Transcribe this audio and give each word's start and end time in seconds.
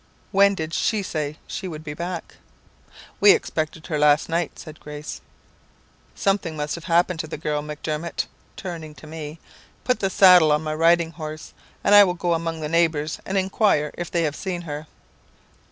"'When 0.31 0.55
did 0.55 0.73
she 0.73 1.03
say 1.03 1.37
she 1.45 1.67
would 1.67 1.83
be 1.83 1.93
back?' 1.93 2.37
"'We 3.19 3.33
expected 3.33 3.85
her 3.85 3.99
last 3.99 4.29
night,' 4.29 4.57
said 4.57 4.79
Grace. 4.79 5.21
"'Something 6.15 6.55
must 6.57 6.73
have 6.73 6.85
happened 6.85 7.19
to 7.19 7.27
the 7.27 7.37
girl, 7.37 7.61
Macdermot,' 7.61 8.25
turning 8.55 8.95
to 8.95 9.05
me. 9.05 9.37
'Put 9.83 9.99
the 9.99 10.09
saddle 10.09 10.51
on 10.51 10.63
my 10.63 10.73
riding 10.73 11.11
horse. 11.11 11.53
I 11.83 12.03
will 12.03 12.15
go 12.15 12.33
among 12.33 12.61
the 12.61 12.67
neighbours, 12.67 13.19
and 13.27 13.37
inquire 13.37 13.91
if 13.95 14.09
they 14.09 14.23
have 14.23 14.35
seen 14.35 14.63
her.' 14.63 14.87